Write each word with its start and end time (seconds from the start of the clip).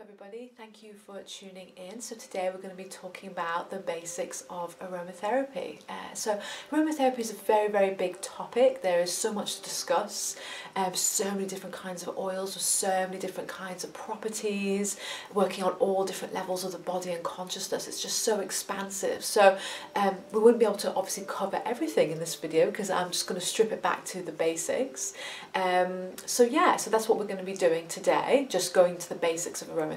everybody, 0.00 0.48
thank 0.56 0.80
you 0.80 0.92
for 0.94 1.20
tuning 1.22 1.72
in. 1.76 2.00
So 2.00 2.14
today 2.14 2.50
we're 2.54 2.62
going 2.62 2.76
to 2.76 2.80
be 2.80 2.88
talking 2.88 3.30
about 3.30 3.68
the 3.68 3.78
basics 3.78 4.44
of 4.48 4.78
aromatherapy. 4.78 5.80
Uh, 5.88 6.14
so 6.14 6.40
aromatherapy 6.70 7.18
is 7.18 7.32
a 7.32 7.34
very, 7.34 7.68
very 7.68 7.94
big 7.94 8.20
topic. 8.20 8.80
There 8.80 9.00
is 9.00 9.12
so 9.12 9.32
much 9.32 9.56
to 9.56 9.62
discuss, 9.62 10.36
um, 10.76 10.94
so 10.94 11.24
many 11.32 11.46
different 11.46 11.74
kinds 11.74 12.06
of 12.06 12.16
oils 12.16 12.54
with 12.54 12.62
so 12.62 13.06
many 13.08 13.18
different 13.18 13.48
kinds 13.48 13.82
of 13.82 13.92
properties, 13.92 14.98
working 15.34 15.64
on 15.64 15.72
all 15.72 16.04
different 16.04 16.32
levels 16.32 16.62
of 16.62 16.70
the 16.70 16.78
body 16.78 17.10
and 17.10 17.24
consciousness. 17.24 17.88
It's 17.88 18.00
just 18.00 18.20
so 18.20 18.38
expansive. 18.38 19.24
So 19.24 19.58
um, 19.96 20.16
we 20.32 20.38
wouldn't 20.38 20.60
be 20.60 20.66
able 20.66 20.76
to 20.76 20.94
obviously 20.94 21.24
cover 21.26 21.60
everything 21.64 22.12
in 22.12 22.20
this 22.20 22.36
video 22.36 22.66
because 22.66 22.88
I'm 22.88 23.10
just 23.10 23.26
going 23.26 23.40
to 23.40 23.44
strip 23.44 23.72
it 23.72 23.82
back 23.82 24.04
to 24.06 24.22
the 24.22 24.32
basics. 24.32 25.14
Um, 25.56 26.10
so 26.24 26.44
yeah, 26.44 26.76
so 26.76 26.88
that's 26.88 27.08
what 27.08 27.18
we're 27.18 27.26
going 27.26 27.38
to 27.38 27.44
be 27.44 27.54
doing 27.54 27.88
today, 27.88 28.46
just 28.48 28.72
going 28.72 28.96
to 28.98 29.08
the 29.08 29.16
basics 29.16 29.60
of 29.60 29.68
aromatherapy. 29.68 29.87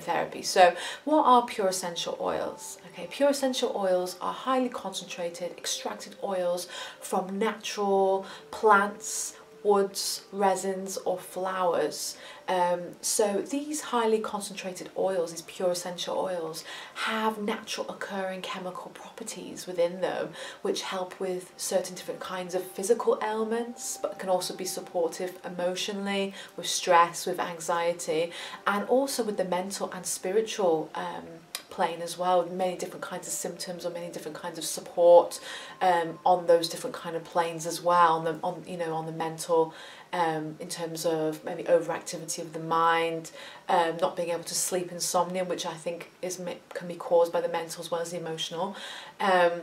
So 0.43 0.75
what 1.05 1.23
are 1.25 1.45
pure 1.45 1.67
essential 1.67 2.17
oils? 2.19 2.77
Okay, 2.91 3.07
pure 3.09 3.29
essential 3.29 3.73
oils 3.75 4.17
are 4.21 4.33
highly 4.33 4.69
concentrated, 4.69 5.51
extracted 5.57 6.15
oils 6.23 6.67
from 6.99 7.37
natural 7.37 8.25
plants, 8.51 9.35
woods, 9.63 10.23
resins 10.31 10.97
or 10.97 11.17
flowers. 11.17 12.17
Um, 12.47 12.81
so 13.01 13.41
these 13.41 13.81
highly 13.81 14.19
concentrated 14.19 14.89
oils, 14.97 15.31
these 15.31 15.43
pure 15.43 15.71
essential 15.71 16.17
oils, 16.17 16.63
have 16.95 17.41
natural 17.41 17.87
occurring 17.89 18.41
chemical 18.41 18.91
properties 18.91 19.67
within 19.67 20.01
them 20.01 20.29
which 20.61 20.81
help 20.81 21.19
with 21.19 21.53
certain 21.55 21.95
different 21.95 22.19
kinds 22.19 22.53
of 22.55 22.63
physical 22.63 23.19
ailments 23.23 23.97
but 24.01 24.19
can 24.19 24.29
also 24.29 24.55
be 24.55 24.65
supportive 24.65 25.37
emotionally, 25.45 26.33
with 26.57 26.67
stress, 26.67 27.25
with 27.25 27.39
anxiety 27.39 28.31
and 28.67 28.87
also 28.89 29.23
with 29.23 29.37
the 29.37 29.45
mental 29.45 29.91
and 29.93 30.05
spiritual 30.05 30.89
um, 30.95 31.23
plane 31.71 32.01
as 32.01 32.17
well 32.17 32.45
many 32.47 32.77
different 32.77 33.01
kinds 33.01 33.27
of 33.27 33.33
symptoms 33.33 33.85
or 33.85 33.89
many 33.89 34.09
different 34.09 34.37
kinds 34.37 34.57
of 34.57 34.63
support 34.63 35.39
um, 35.81 36.19
on 36.25 36.45
those 36.45 36.69
different 36.69 36.95
kind 36.95 37.15
of 37.15 37.23
planes 37.23 37.65
as 37.65 37.81
well 37.81 38.17
on 38.17 38.25
the 38.25 38.37
on 38.43 38.63
you 38.67 38.77
know 38.77 38.93
on 38.93 39.05
the 39.07 39.11
mental 39.11 39.73
um, 40.13 40.55
in 40.59 40.67
terms 40.67 41.05
of 41.05 41.43
maybe 41.43 41.63
overactivity 41.63 42.39
of 42.39 42.53
the 42.53 42.59
mind 42.59 43.31
um, 43.69 43.97
not 44.01 44.15
being 44.15 44.29
able 44.29 44.43
to 44.43 44.55
sleep 44.55 44.91
insomnia 44.91 45.43
which 45.43 45.65
I 45.65 45.73
think 45.73 46.11
is 46.21 46.39
can 46.73 46.87
be 46.87 46.95
caused 46.95 47.31
by 47.31 47.41
the 47.41 47.49
mental 47.49 47.81
as 47.81 47.89
well 47.89 48.01
as 48.01 48.11
the 48.11 48.17
emotional. 48.17 48.75
Um, 49.19 49.61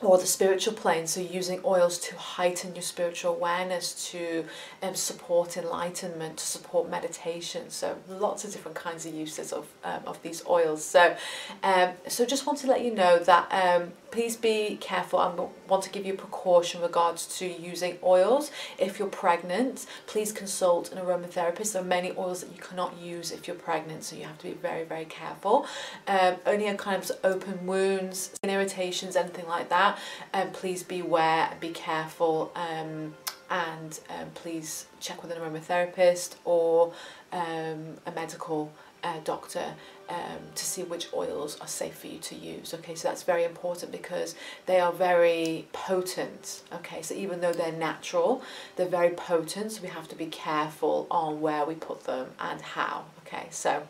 or 0.00 0.18
the 0.18 0.26
spiritual 0.26 0.74
plane, 0.74 1.06
so 1.06 1.20
using 1.20 1.60
oils 1.64 1.98
to 1.98 2.16
heighten 2.16 2.74
your 2.74 2.82
spiritual 2.82 3.34
awareness, 3.34 4.10
to 4.10 4.44
um, 4.82 4.94
support 4.94 5.56
enlightenment, 5.56 6.36
to 6.38 6.46
support 6.46 6.90
meditation. 6.90 7.70
So 7.70 7.96
lots 8.08 8.44
of 8.44 8.52
different 8.52 8.76
kinds 8.76 9.06
of 9.06 9.14
uses 9.14 9.52
of, 9.52 9.66
um, 9.82 10.02
of 10.06 10.20
these 10.22 10.44
oils. 10.46 10.84
So, 10.84 11.16
um, 11.62 11.90
so 12.08 12.26
just 12.26 12.46
want 12.46 12.58
to 12.60 12.66
let 12.66 12.84
you 12.84 12.94
know 12.94 13.18
that 13.20 13.48
um, 13.50 13.92
please 14.10 14.36
be 14.36 14.76
careful. 14.80 15.18
I 15.18 15.32
want 15.68 15.82
to 15.84 15.90
give 15.90 16.04
you 16.04 16.14
a 16.14 16.16
precaution 16.16 16.82
regards 16.82 17.26
to 17.38 17.46
using 17.46 17.98
oils. 18.02 18.50
If 18.78 18.98
you're 18.98 19.08
pregnant, 19.08 19.86
please 20.06 20.32
consult 20.32 20.92
an 20.92 20.98
aromatherapist. 20.98 21.72
There 21.72 21.82
are 21.82 21.84
many 21.84 22.12
oils 22.18 22.42
that 22.42 22.54
you 22.54 22.60
cannot 22.60 22.98
use 22.98 23.32
if 23.32 23.46
you're 23.46 23.56
pregnant, 23.56 24.04
so 24.04 24.16
you 24.16 24.24
have 24.24 24.38
to 24.38 24.48
be 24.48 24.54
very, 24.54 24.84
very 24.84 25.06
careful. 25.06 25.66
Um, 26.06 26.36
only 26.46 26.66
in 26.66 26.76
kind 26.76 27.02
of 27.02 27.10
open 27.22 27.66
wounds, 27.66 28.32
skin 28.34 28.50
irritations, 28.50 29.16
anything 29.16 29.48
like 29.48 29.68
that, 29.70 29.83
um, 30.32 30.50
please 30.50 30.82
beware 30.82 31.48
and 31.50 31.60
be 31.60 31.70
careful. 31.70 32.52
Um, 32.54 33.14
and 33.50 34.00
um, 34.10 34.30
please 34.34 34.86
check 35.00 35.22
with 35.22 35.30
an 35.30 35.38
aromatherapist 35.38 36.36
or 36.44 36.92
um, 37.32 37.96
a 38.06 38.12
medical 38.14 38.72
uh, 39.04 39.18
doctor 39.22 39.74
um, 40.08 40.40
to 40.54 40.64
see 40.64 40.82
which 40.82 41.12
oils 41.12 41.58
are 41.60 41.66
safe 41.66 41.98
for 41.98 42.06
you 42.06 42.18
to 42.18 42.34
use. 42.34 42.74
Okay, 42.74 42.94
so 42.94 43.08
that's 43.08 43.22
very 43.22 43.44
important 43.44 43.92
because 43.92 44.34
they 44.66 44.80
are 44.80 44.92
very 44.92 45.66
potent. 45.72 46.62
Okay, 46.72 47.02
so 47.02 47.14
even 47.14 47.40
though 47.40 47.52
they're 47.52 47.72
natural, 47.72 48.42
they're 48.76 48.88
very 48.88 49.10
potent, 49.10 49.72
so 49.72 49.82
we 49.82 49.88
have 49.88 50.08
to 50.08 50.16
be 50.16 50.26
careful 50.26 51.06
on 51.10 51.40
where 51.40 51.64
we 51.64 51.74
put 51.74 52.04
them 52.04 52.28
and 52.40 52.60
how. 52.60 53.04
Okay, 53.26 53.46
so. 53.50 53.86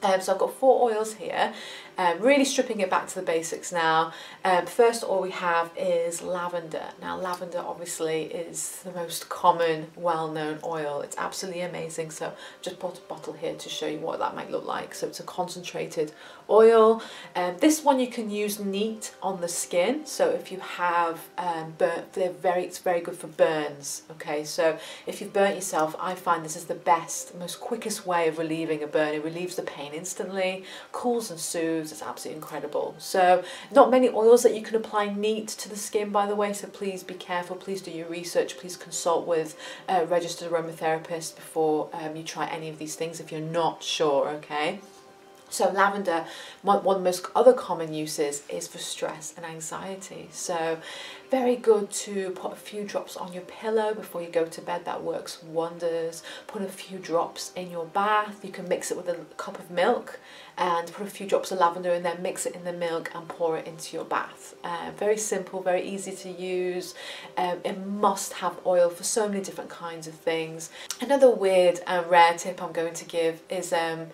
Um, 0.00 0.20
so 0.20 0.32
I've 0.32 0.38
got 0.38 0.54
four 0.54 0.92
oils 0.92 1.14
here, 1.14 1.52
um, 1.98 2.20
really 2.20 2.44
stripping 2.44 2.80
it 2.80 2.88
back 2.88 3.08
to 3.08 3.14
the 3.16 3.22
basics 3.22 3.72
now. 3.72 4.12
Um, 4.44 4.66
first 4.66 5.02
all 5.02 5.20
we 5.20 5.32
have 5.32 5.70
is 5.76 6.22
lavender. 6.22 6.84
Now 7.00 7.18
lavender 7.18 7.58
obviously 7.58 8.22
is 8.22 8.80
the 8.84 8.92
most 8.92 9.28
common, 9.28 9.88
well-known 9.96 10.60
oil. 10.64 11.00
It's 11.00 11.16
absolutely 11.18 11.62
amazing. 11.62 12.12
So 12.12 12.32
just 12.62 12.78
bought 12.78 12.98
a 12.98 13.02
bottle 13.02 13.32
here 13.32 13.54
to 13.54 13.68
show 13.68 13.86
you 13.86 13.98
what 13.98 14.20
that 14.20 14.34
might 14.36 14.50
look 14.50 14.64
like. 14.64 14.94
So 14.94 15.08
it's 15.08 15.20
a 15.20 15.24
concentrated 15.24 16.12
oil. 16.48 17.02
Um, 17.34 17.56
this 17.58 17.82
one 17.82 17.98
you 17.98 18.06
can 18.06 18.30
use 18.30 18.60
neat 18.60 19.12
on 19.22 19.40
the 19.40 19.48
skin. 19.48 20.06
So 20.06 20.30
if 20.30 20.52
you 20.52 20.60
have 20.60 21.28
um, 21.36 21.74
burnt, 21.76 22.12
they're 22.12 22.30
very, 22.30 22.64
it's 22.64 22.78
very 22.78 23.00
good 23.00 23.16
for 23.16 23.26
burns. 23.26 24.02
Okay, 24.12 24.44
so 24.44 24.78
if 25.06 25.20
you've 25.20 25.32
burnt 25.32 25.56
yourself, 25.56 25.96
I 26.00 26.14
find 26.14 26.44
this 26.44 26.56
is 26.56 26.66
the 26.66 26.74
best, 26.74 27.34
most 27.34 27.60
quickest 27.60 28.06
way 28.06 28.28
of 28.28 28.38
relieving 28.38 28.82
a 28.84 28.86
burn. 28.86 29.14
It 29.14 29.24
relieves 29.24 29.56
the 29.56 29.62
pain 29.62 29.92
instantly, 29.92 30.64
cools 30.92 31.30
and 31.30 31.40
soothes. 31.40 31.87
It's 31.92 32.02
absolutely 32.02 32.36
incredible. 32.36 32.94
So 32.98 33.42
not 33.70 33.90
many 33.90 34.08
oils 34.08 34.42
that 34.42 34.54
you 34.54 34.62
can 34.62 34.76
apply 34.76 35.12
neat 35.12 35.48
to 35.48 35.68
the 35.68 35.76
skin, 35.76 36.10
by 36.10 36.26
the 36.26 36.34
way. 36.34 36.52
So 36.52 36.68
please 36.68 37.02
be 37.02 37.14
careful. 37.14 37.56
Please 37.56 37.82
do 37.82 37.90
your 37.90 38.08
research. 38.08 38.58
Please 38.58 38.76
consult 38.76 39.26
with 39.26 39.56
a 39.88 40.06
registered 40.06 40.50
aromatherapist 40.50 41.36
before 41.36 41.90
um, 41.92 42.16
you 42.16 42.22
try 42.22 42.46
any 42.46 42.68
of 42.68 42.78
these 42.78 42.94
things 42.94 43.20
if 43.20 43.32
you're 43.32 43.40
not 43.40 43.82
sure. 43.82 44.28
Okay. 44.28 44.80
So 45.50 45.70
lavender, 45.70 46.26
one, 46.62 46.78
of 46.78 46.84
the 46.84 46.98
most 46.98 47.26
other 47.34 47.52
common 47.52 47.94
uses 47.94 48.42
is 48.48 48.68
for 48.68 48.78
stress 48.78 49.32
and 49.36 49.46
anxiety. 49.46 50.28
So 50.32 50.78
very 51.30 51.56
good 51.56 51.90
to 51.90 52.30
put 52.30 52.52
a 52.52 52.56
few 52.56 52.84
drops 52.84 53.16
on 53.16 53.32
your 53.32 53.42
pillow 53.42 53.94
before 53.94 54.22
you 54.22 54.28
go 54.28 54.46
to 54.46 54.60
bed. 54.60 54.84
That 54.84 55.02
works 55.02 55.42
wonders. 55.42 56.22
Put 56.46 56.62
a 56.62 56.68
few 56.68 56.98
drops 56.98 57.52
in 57.54 57.70
your 57.70 57.86
bath. 57.86 58.44
You 58.44 58.50
can 58.50 58.68
mix 58.68 58.90
it 58.90 58.96
with 58.96 59.08
a 59.08 59.16
cup 59.36 59.58
of 59.58 59.70
milk 59.70 60.20
and 60.56 60.90
put 60.92 61.06
a 61.06 61.10
few 61.10 61.26
drops 61.26 61.52
of 61.52 61.58
lavender 61.58 61.90
in 61.90 62.02
there, 62.02 62.18
mix 62.18 62.44
it 62.44 62.54
in 62.54 62.64
the 62.64 62.72
milk 62.72 63.10
and 63.14 63.28
pour 63.28 63.56
it 63.56 63.66
into 63.66 63.96
your 63.96 64.04
bath. 64.04 64.54
Uh, 64.64 64.90
very 64.96 65.16
simple, 65.16 65.62
very 65.62 65.82
easy 65.82 66.12
to 66.12 66.30
use. 66.30 66.94
Um, 67.36 67.60
it 67.64 67.78
must 67.86 68.34
have 68.34 68.56
oil 68.66 68.90
for 68.90 69.04
so 69.04 69.28
many 69.28 69.42
different 69.42 69.70
kinds 69.70 70.06
of 70.06 70.14
things. 70.14 70.70
Another 71.00 71.30
weird 71.30 71.80
and 71.86 72.08
rare 72.10 72.36
tip 72.36 72.62
I'm 72.62 72.72
going 72.72 72.94
to 72.94 73.04
give 73.04 73.40
is 73.48 73.72
um, 73.72 74.08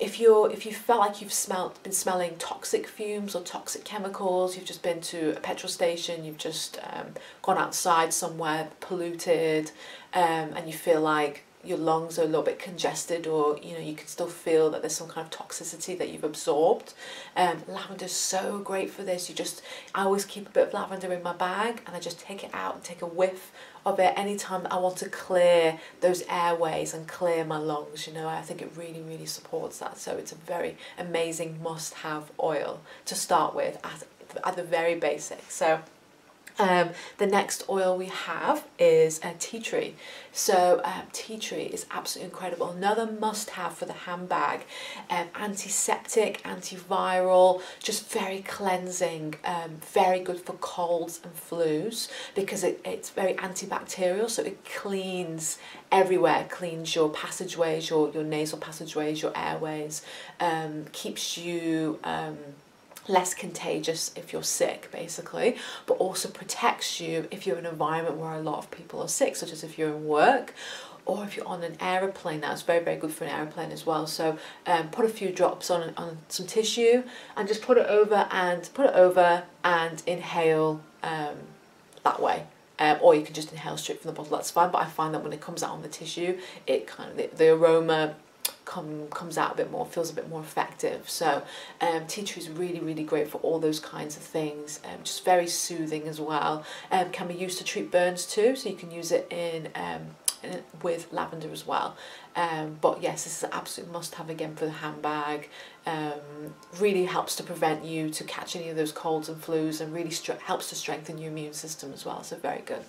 if 0.00 0.18
you're 0.18 0.50
if 0.50 0.66
you 0.66 0.72
felt 0.72 1.00
like 1.00 1.20
you've 1.20 1.32
smelled 1.32 1.80
been 1.82 1.92
smelling 1.92 2.36
toxic 2.38 2.86
fumes 2.86 3.34
or 3.34 3.42
toxic 3.42 3.84
chemicals 3.84 4.56
you've 4.56 4.64
just 4.64 4.82
been 4.82 5.00
to 5.00 5.36
a 5.36 5.40
petrol 5.40 5.70
station 5.70 6.24
you've 6.24 6.38
just 6.38 6.78
um, 6.92 7.06
gone 7.42 7.58
outside 7.58 8.12
somewhere 8.12 8.68
polluted 8.80 9.70
um, 10.12 10.52
and 10.54 10.66
you 10.66 10.72
feel 10.72 11.00
like 11.00 11.44
your 11.64 11.78
lungs 11.78 12.18
are 12.18 12.22
a 12.22 12.26
little 12.26 12.42
bit 12.42 12.58
congested 12.58 13.26
or 13.26 13.58
you 13.58 13.72
know 13.72 13.80
you 13.80 13.94
can 13.94 14.06
still 14.06 14.28
feel 14.28 14.70
that 14.70 14.82
there's 14.82 14.94
some 14.94 15.08
kind 15.08 15.26
of 15.26 15.30
toxicity 15.30 15.96
that 15.98 16.10
you've 16.10 16.24
absorbed. 16.24 16.94
Um, 17.36 17.62
lavender 17.68 18.06
is 18.06 18.12
so 18.12 18.58
great 18.58 18.90
for 18.90 19.02
this. 19.02 19.28
You 19.28 19.34
just 19.34 19.62
I 19.94 20.02
always 20.02 20.24
keep 20.24 20.46
a 20.48 20.50
bit 20.50 20.68
of 20.68 20.74
lavender 20.74 21.12
in 21.12 21.22
my 21.22 21.32
bag 21.32 21.82
and 21.86 21.96
I 21.96 22.00
just 22.00 22.20
take 22.20 22.44
it 22.44 22.50
out 22.52 22.74
and 22.74 22.84
take 22.84 23.02
a 23.02 23.06
whiff 23.06 23.52
of 23.86 23.98
it 24.00 24.14
anytime 24.16 24.66
I 24.70 24.78
want 24.78 24.96
to 24.98 25.08
clear 25.08 25.78
those 26.00 26.22
airways 26.28 26.94
and 26.94 27.06
clear 27.06 27.44
my 27.44 27.58
lungs 27.58 28.06
you 28.06 28.12
know. 28.12 28.28
I 28.28 28.42
think 28.42 28.62
it 28.62 28.72
really 28.76 29.02
really 29.02 29.26
supports 29.26 29.78
that. 29.78 29.98
So 29.98 30.16
it's 30.16 30.32
a 30.32 30.36
very 30.36 30.76
amazing 30.98 31.62
must 31.62 31.94
have 31.94 32.30
oil 32.42 32.80
to 33.06 33.14
start 33.14 33.54
with 33.54 33.78
at, 33.84 34.04
at 34.44 34.56
the 34.56 34.62
very 34.62 34.94
basic 34.96 35.50
so 35.50 35.80
um, 36.58 36.90
the 37.18 37.26
next 37.26 37.64
oil 37.68 37.96
we 37.96 38.06
have 38.06 38.64
is 38.78 39.20
a 39.22 39.34
tea 39.38 39.60
tree. 39.60 39.94
So 40.32 40.80
um, 40.84 41.02
tea 41.12 41.38
tree 41.38 41.64
is 41.64 41.86
absolutely 41.90 42.32
incredible. 42.32 42.70
Another 42.70 43.06
must 43.06 43.50
have 43.50 43.74
for 43.74 43.86
the 43.86 43.92
handbag. 43.92 44.64
Um, 45.08 45.28
antiseptic, 45.34 46.42
antiviral, 46.42 47.62
just 47.80 48.10
very 48.10 48.42
cleansing, 48.42 49.36
um, 49.44 49.78
very 49.92 50.20
good 50.20 50.40
for 50.40 50.54
colds 50.54 51.20
and 51.22 51.34
flus 51.34 52.08
because 52.34 52.64
it, 52.64 52.80
it's 52.84 53.10
very 53.10 53.34
antibacterial 53.34 54.28
so 54.28 54.42
it 54.42 54.64
cleans 54.64 55.58
everywhere, 55.92 56.46
cleans 56.50 56.94
your 56.94 57.08
passageways, 57.10 57.88
your, 57.90 58.10
your 58.10 58.24
nasal 58.24 58.58
passageways, 58.58 59.22
your 59.22 59.32
airways, 59.36 60.02
um, 60.40 60.86
keeps 60.92 61.38
you 61.38 61.98
um, 62.02 62.36
less 63.08 63.34
contagious 63.34 64.12
if 64.16 64.32
you're 64.32 64.42
sick 64.42 64.88
basically 64.90 65.56
but 65.86 65.94
also 65.94 66.28
protects 66.28 67.00
you 67.00 67.28
if 67.30 67.46
you're 67.46 67.58
in 67.58 67.66
an 67.66 67.72
environment 67.72 68.16
where 68.16 68.32
a 68.32 68.40
lot 68.40 68.58
of 68.58 68.70
people 68.70 69.00
are 69.00 69.08
sick 69.08 69.36
such 69.36 69.52
as 69.52 69.62
if 69.62 69.78
you're 69.78 69.90
in 69.90 70.06
work 70.06 70.54
or 71.06 71.24
if 71.24 71.36
you're 71.36 71.46
on 71.46 71.62
an 71.62 71.76
aeroplane. 71.80 72.40
That's 72.40 72.62
very 72.62 72.82
very 72.82 72.96
good 72.96 73.12
for 73.12 73.24
an 73.24 73.30
aeroplane 73.30 73.70
as 73.70 73.84
well. 73.86 74.06
So 74.06 74.38
um, 74.66 74.88
put 74.88 75.04
a 75.04 75.08
few 75.08 75.30
drops 75.30 75.70
on, 75.70 75.92
on 75.96 76.18
some 76.28 76.46
tissue 76.46 77.04
and 77.36 77.46
just 77.46 77.62
put 77.62 77.78
it 77.78 77.86
over 77.86 78.26
and 78.30 78.68
put 78.74 78.86
it 78.86 78.94
over 78.94 79.44
and 79.62 80.02
inhale 80.06 80.80
um, 81.02 81.36
that 82.02 82.20
way. 82.20 82.46
Um, 82.76 82.98
or 83.00 83.14
you 83.14 83.22
can 83.22 83.34
just 83.34 83.52
inhale 83.52 83.76
straight 83.76 84.02
from 84.02 84.10
the 84.10 84.16
bottle. 84.16 84.36
That's 84.36 84.50
fine 84.50 84.70
but 84.70 84.78
I 84.78 84.86
find 84.86 85.14
that 85.14 85.22
when 85.22 85.32
it 85.32 85.40
comes 85.40 85.62
out 85.62 85.70
on 85.70 85.82
the 85.82 85.88
tissue 85.88 86.38
it 86.66 86.86
kind 86.86 87.10
of 87.10 87.16
the, 87.16 87.30
the 87.36 87.50
aroma 87.50 88.16
come 88.74 89.08
comes 89.20 89.36
out 89.38 89.52
a 89.54 89.56
bit 89.56 89.70
more, 89.70 89.84
feels 89.86 90.10
a 90.10 90.14
bit 90.20 90.28
more 90.28 90.40
effective. 90.40 91.00
So 91.08 91.28
um, 91.80 92.06
tea 92.12 92.24
tree 92.24 92.42
is 92.42 92.50
really, 92.50 92.80
really 92.80 93.06
great 93.12 93.28
for 93.32 93.38
all 93.46 93.58
those 93.60 93.80
kinds 93.80 94.16
of 94.16 94.22
things. 94.22 94.80
Um, 94.84 94.98
just 95.04 95.24
very 95.24 95.46
soothing 95.46 96.08
as 96.08 96.18
well. 96.20 96.64
Um, 96.90 97.06
can 97.10 97.28
be 97.28 97.34
used 97.34 97.58
to 97.58 97.64
treat 97.72 97.90
burns 97.90 98.26
too, 98.26 98.56
so 98.56 98.68
you 98.68 98.76
can 98.82 98.90
use 98.90 99.10
it 99.12 99.24
in, 99.30 99.68
um, 99.86 100.02
with 100.82 101.12
lavender 101.12 101.50
as 101.52 101.64
well. 101.66 101.96
Um, 102.36 102.78
but 102.80 102.96
yes, 103.00 103.24
this 103.24 103.36
is 103.38 103.44
an 103.44 103.50
absolute 103.52 103.90
must-have 103.92 104.28
again 104.28 104.54
for 104.56 104.66
the 104.66 104.76
handbag. 104.84 105.48
Um, 105.86 106.54
really 106.80 107.04
helps 107.04 107.36
to 107.36 107.42
prevent 107.42 107.84
you 107.84 108.10
to 108.10 108.24
catch 108.24 108.56
any 108.56 108.68
of 108.70 108.76
those 108.76 108.92
colds 108.92 109.28
and 109.28 109.40
flus, 109.40 109.80
and 109.80 109.94
really 109.94 110.14
helps 110.50 110.68
to 110.70 110.74
strengthen 110.74 111.18
your 111.18 111.30
immune 111.30 111.54
system 111.54 111.92
as 111.92 112.04
well. 112.04 112.22
So 112.22 112.36
very 112.36 112.62
good. 112.72 112.84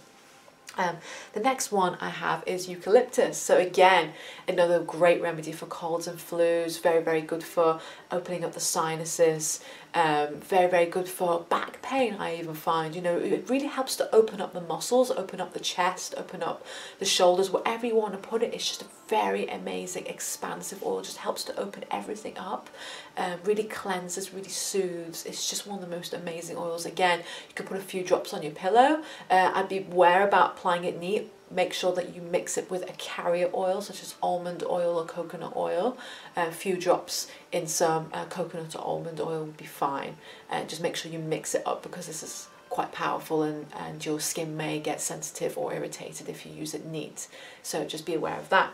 Um, 0.77 0.97
the 1.33 1.39
next 1.39 1.71
one 1.71 1.97
I 2.01 2.09
have 2.09 2.43
is 2.45 2.67
eucalyptus. 2.67 3.37
So 3.37 3.57
again, 3.57 4.13
another 4.47 4.79
great 4.79 5.21
remedy 5.21 5.51
for 5.51 5.65
colds 5.67 6.07
and 6.07 6.19
flus, 6.19 6.81
very, 6.81 7.01
very 7.03 7.21
good 7.21 7.43
for 7.43 7.79
opening 8.11 8.43
up 8.43 8.53
the 8.53 8.59
sinuses, 8.59 9.61
um, 9.95 10.41
very, 10.41 10.69
very 10.69 10.85
good 10.87 11.07
for 11.07 11.39
back 11.49 11.81
pain, 11.81 12.17
I 12.19 12.35
even 12.35 12.53
find. 12.53 12.93
You 12.93 13.01
know, 13.01 13.17
it 13.17 13.49
really 13.49 13.67
helps 13.67 13.95
to 13.95 14.13
open 14.13 14.41
up 14.41 14.53
the 14.53 14.59
muscles, 14.59 15.09
open 15.09 15.39
up 15.39 15.53
the 15.53 15.59
chest, 15.59 16.13
open 16.17 16.43
up 16.43 16.65
the 16.99 17.05
shoulders, 17.05 17.49
wherever 17.49 17.87
you 17.87 17.95
want 17.95 18.11
to 18.11 18.19
put 18.19 18.43
it. 18.43 18.53
It's 18.53 18.67
just 18.67 18.81
a 18.81 18.87
very 19.07 19.47
amazing, 19.47 20.07
expansive 20.07 20.83
oil, 20.83 21.01
just 21.01 21.17
helps 21.17 21.45
to 21.45 21.57
open 21.57 21.85
everything 21.89 22.37
up, 22.37 22.69
um, 23.15 23.39
really 23.45 23.63
cleanses, 23.63 24.33
really 24.33 24.49
soothes. 24.49 25.25
It's 25.25 25.49
just 25.49 25.65
one 25.65 25.81
of 25.81 25.89
the 25.89 25.95
most 25.95 26.13
amazing 26.13 26.57
oils. 26.57 26.85
Again, 26.85 27.19
you 27.19 27.55
can 27.55 27.65
put 27.65 27.77
a 27.77 27.81
few 27.81 28.03
drops 28.03 28.33
on 28.33 28.43
your 28.43 28.51
pillow. 28.51 29.01
Uh, 29.31 29.51
I'd 29.55 29.69
be 29.69 29.77
aware 29.77 30.27
about 30.27 30.57
applying 30.57 30.83
it 30.83 30.99
neat 30.99 31.31
make 31.51 31.73
sure 31.73 31.93
that 31.93 32.15
you 32.15 32.21
mix 32.21 32.57
it 32.57 32.69
with 32.69 32.89
a 32.89 32.93
carrier 32.93 33.49
oil 33.53 33.81
such 33.81 34.01
as 34.01 34.15
almond 34.21 34.63
oil 34.63 34.97
or 34.97 35.05
coconut 35.05 35.53
oil. 35.55 35.97
A 36.35 36.51
few 36.51 36.77
drops 36.77 37.27
in 37.51 37.67
some 37.67 38.09
uh, 38.13 38.25
coconut 38.25 38.75
or 38.75 38.81
almond 38.81 39.19
oil 39.19 39.45
would 39.45 39.57
be 39.57 39.65
fine. 39.65 40.17
And 40.49 40.69
just 40.69 40.81
make 40.81 40.95
sure 40.95 41.11
you 41.11 41.19
mix 41.19 41.55
it 41.55 41.65
up 41.65 41.83
because 41.83 42.07
this 42.07 42.23
is 42.23 42.47
quite 42.69 42.91
powerful 42.91 43.43
and, 43.43 43.67
and 43.77 44.05
your 44.05 44.19
skin 44.19 44.57
may 44.57 44.79
get 44.79 44.99
sensitive 44.99 45.57
or 45.57 45.73
irritated 45.73 46.27
if 46.27 46.45
you 46.45 46.51
use 46.51 46.73
it 46.73 46.85
neat. 46.85 47.27
So 47.63 47.85
just 47.85 48.05
be 48.05 48.15
aware 48.15 48.37
of 48.37 48.49
that. 48.49 48.71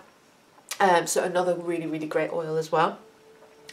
Um, 0.79 1.05
so 1.05 1.23
another 1.23 1.53
really 1.53 1.85
really 1.85 2.07
great 2.07 2.31
oil 2.33 2.57
as 2.57 2.71
well 2.71 2.97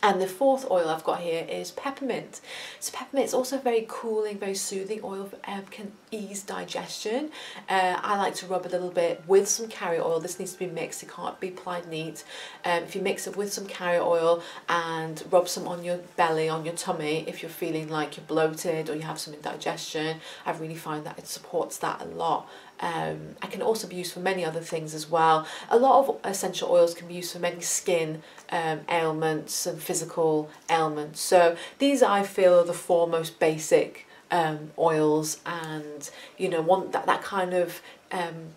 and 0.02 0.20
the 0.20 0.26
fourth 0.26 0.70
oil 0.70 0.88
I've 0.88 1.04
got 1.04 1.20
here 1.20 1.46
is 1.48 1.70
peppermint. 1.72 2.40
So 2.80 2.92
peppermint 2.92 3.26
is 3.26 3.34
also 3.34 3.58
very 3.58 3.84
cooling, 3.88 4.38
very 4.38 4.54
soothing 4.54 5.00
oil, 5.02 5.30
um, 5.46 5.64
can 5.70 5.92
ease 6.10 6.42
digestion. 6.42 7.30
Uh, 7.68 7.98
I 8.02 8.16
like 8.16 8.34
to 8.36 8.46
rub 8.46 8.66
a 8.66 8.68
little 8.68 8.90
bit 8.90 9.22
with 9.26 9.48
some 9.48 9.68
carrier 9.68 10.02
oil. 10.02 10.20
This 10.20 10.38
needs 10.38 10.52
to 10.52 10.58
be 10.58 10.66
mixed, 10.66 11.02
it 11.02 11.10
can't 11.10 11.38
be 11.40 11.48
applied 11.48 11.88
neat. 11.88 12.24
Um, 12.64 12.84
if 12.84 12.94
you 12.94 13.02
mix 13.02 13.26
it 13.26 13.36
with 13.36 13.52
some 13.52 13.66
carrier 13.66 14.02
oil 14.02 14.42
and 14.68 15.22
rub 15.30 15.48
some 15.48 15.66
on 15.66 15.84
your 15.84 15.98
belly, 16.16 16.48
on 16.48 16.64
your 16.64 16.74
tummy, 16.74 17.24
if 17.26 17.42
you're 17.42 17.50
feeling 17.50 17.88
like 17.88 18.16
you're 18.16 18.26
bloated 18.26 18.88
or 18.88 18.94
you 18.94 19.02
have 19.02 19.18
some 19.18 19.34
indigestion, 19.34 20.20
I 20.46 20.52
really 20.52 20.74
find 20.74 21.04
that 21.04 21.18
it 21.18 21.26
supports 21.26 21.78
that 21.78 22.00
a 22.00 22.04
lot. 22.04 22.48
Um, 22.80 23.36
I 23.42 23.46
can 23.48 23.62
also 23.62 23.88
be 23.88 23.96
used 23.96 24.12
for 24.12 24.20
many 24.20 24.44
other 24.44 24.60
things 24.60 24.94
as 24.94 25.10
well. 25.10 25.46
A 25.68 25.78
lot 25.78 26.06
of 26.06 26.20
essential 26.24 26.70
oils 26.70 26.94
can 26.94 27.08
be 27.08 27.14
used 27.14 27.32
for 27.32 27.38
many 27.38 27.60
skin 27.60 28.22
um, 28.50 28.80
ailments 28.88 29.66
and 29.66 29.82
physical 29.82 30.50
ailments. 30.70 31.20
So 31.20 31.56
these 31.78 32.02
I 32.02 32.22
feel 32.22 32.60
are 32.60 32.64
the 32.64 32.72
four 32.72 33.08
most 33.08 33.40
basic 33.40 34.06
um, 34.30 34.72
oils 34.78 35.40
and 35.46 36.10
you 36.36 36.48
know 36.48 36.60
one 36.60 36.90
that, 36.90 37.06
that 37.06 37.22
kind 37.22 37.54
of 37.54 37.80
um, 38.12 38.50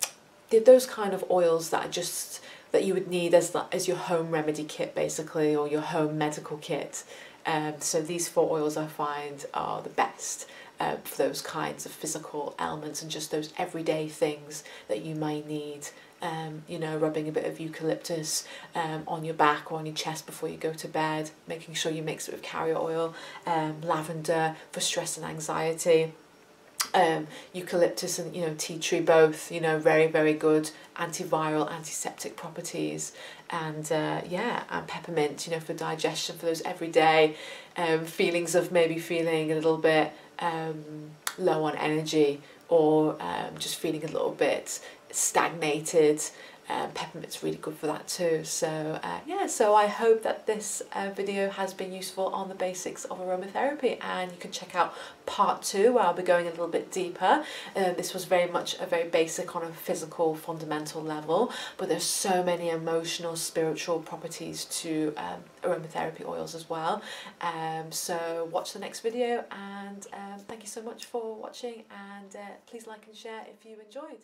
those 0.65 0.85
kind 0.85 1.13
of 1.13 1.24
oils 1.31 1.69
that 1.69 1.85
are 1.85 1.91
just 1.91 2.41
that 2.71 2.83
you 2.83 2.94
would 2.94 3.07
need 3.07 3.33
as, 3.33 3.56
as 3.71 3.88
your 3.88 3.97
home 3.97 4.31
remedy 4.31 4.63
kit 4.63 4.95
basically 4.95 5.56
or 5.56 5.67
your 5.67 5.81
home 5.81 6.17
medical 6.17 6.57
kit. 6.57 7.03
Um, 7.45 7.75
so 7.79 8.01
these 8.01 8.27
four 8.27 8.51
oils 8.57 8.77
I 8.77 8.88
find 8.88 9.45
are 9.53 9.81
the 9.81 9.89
best 9.89 10.47
uh, 10.81 10.95
for 11.04 11.16
those 11.24 11.44
kinds 11.44 11.86
of 11.86 11.92
physical 11.92 12.56
ailments 12.60 13.04
and 13.04 13.12
just 13.12 13.30
those 13.30 13.54
everyday 13.56 14.07
things 14.07 14.63
that 14.88 15.04
you 15.06 15.13
may 15.13 15.42
need. 15.42 15.88
Um, 16.24 16.63
you 16.68 16.78
know, 16.78 16.98
rubbing 16.98 17.28
a 17.28 17.31
bit 17.31 17.45
of 17.45 17.60
eucalyptus 17.60 18.48
um, 18.75 19.04
on 19.07 19.25
your 19.25 19.33
back 19.33 19.72
or 19.72 19.80
on 19.80 19.88
your 19.88 19.95
chest 19.95 20.28
before 20.28 20.50
you 20.50 20.57
go 20.57 20.72
to 20.74 20.88
bed, 20.88 21.31
making 21.48 21.74
sure 21.74 21.92
you 21.92 22.04
mix 22.04 22.28
it 22.28 22.33
with 22.33 22.44
carrier 22.44 22.78
oil, 22.78 23.16
um, 23.48 23.81
lavender 23.81 24.56
for 24.72 24.81
stress 24.81 25.18
and 25.18 25.25
anxiety, 25.25 26.13
um, 26.93 27.27
eucalyptus 27.53 28.19
and 28.19 28.35
you 28.35 28.41
know 28.41 28.55
tea 28.57 28.77
tree 28.77 29.01
both 29.01 29.51
you 29.51 29.61
know 29.61 29.79
very 29.79 30.07
very 30.07 30.33
good 30.33 30.71
antiviral 30.97 31.71
antiseptic 31.71 32.35
properties. 32.35 33.13
And 33.49 33.91
uh, 33.91 34.21
yeah 34.29 34.63
and 34.69 34.88
peppermint 34.88 35.45
you 35.45 35.53
know 35.53 35.59
for 35.59 35.73
digestion 35.73 36.38
for 36.38 36.45
those 36.45 36.61
everyday 36.61 37.35
um, 37.77 38.05
feelings 38.05 38.55
of 38.55 38.71
maybe 38.71 38.97
feeling 38.97 39.51
a 39.51 39.55
little 39.55 39.77
bit 39.77 40.13
um, 40.39 41.11
low 41.38 41.63
on 41.65 41.75
energy 41.75 42.41
or 42.69 43.17
um, 43.21 43.57
just 43.59 43.75
feeling 43.75 44.03
a 44.03 44.07
little 44.07 44.31
bit 44.31 44.79
stagnated 45.11 46.23
um, 46.71 46.91
peppermint's 46.91 47.44
really 47.44 47.57
good 47.57 47.75
for 47.75 47.88
that 47.88 48.07
too. 48.07 48.44
So 48.44 49.00
uh, 49.03 49.19
yeah 49.25 49.47
so 49.47 49.75
I 49.75 49.88
hope 49.88 50.23
that 50.23 50.47
this 50.47 50.81
uh, 50.94 51.09
video 51.15 51.50
has 51.50 51.73
been 51.73 51.91
useful 51.91 52.27
on 52.27 52.50
the 52.50 52.56
basics 52.56 53.06
of 53.06 53.19
aromatherapy. 53.19 53.97
And 54.01 54.31
you 54.31 54.38
can 54.38 54.51
check 54.51 54.75
out 54.75 54.94
part 55.25 55.62
two 55.62 55.94
where 55.94 56.03
I'll 56.03 56.13
be 56.13 56.23
going 56.23 56.47
a 56.47 56.50
little 56.50 56.68
bit 56.68 56.91
deeper. 56.91 57.44
Uh, 57.75 57.94
this 57.94 58.13
was 58.13 58.25
very 58.25 58.50
much 58.50 58.79
a 58.79 58.85
very 58.85 59.07
basic 59.09 59.56
on 59.56 59.63
a 59.63 59.71
physical 59.71 60.35
fundamental 60.35 61.01
level 61.01 61.51
but 61.77 61.89
there's 61.89 62.03
so 62.03 62.44
many 62.44 62.69
emotional 62.69 63.35
spiritual 63.35 64.00
properties 64.00 64.65
to 64.65 65.13
um, 65.17 65.44
aromatherapy 65.63 66.25
oils 66.27 66.56
as 66.56 66.69
well. 66.69 67.01
Um, 67.41 67.91
so 67.91 68.47
watch 68.51 68.74
the 68.74 68.79
next 68.79 69.01
video 69.01 69.44
and 69.51 70.07
um, 70.13 70.39
thank 70.47 70.62
you 70.62 70.69
so 70.69 70.81
much 70.81 71.06
for 71.06 71.35
watching 71.35 71.83
and 71.91 72.35
uh, 72.35 72.39
please 72.67 72.88
like 72.88 73.06
and 73.07 73.15
share 73.15 73.41
if 73.50 73.65
you 73.65 73.77
enjoyed 73.83 74.24